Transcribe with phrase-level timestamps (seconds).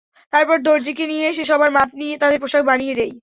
[0.33, 3.11] তারপর দরজিকে নিয়ে এসে সবার মাপ নিয়ে তাদের পোশাক বানিয়ে দিই।